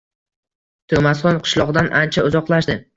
[0.95, 2.85] To’masxon qishloqdan ancha uzoqlashdi.